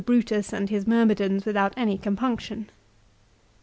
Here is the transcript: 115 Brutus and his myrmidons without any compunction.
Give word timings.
115 0.03 0.37
Brutus 0.41 0.51
and 0.51 0.69
his 0.71 0.87
myrmidons 0.87 1.45
without 1.45 1.75
any 1.77 1.95
compunction. 1.95 2.67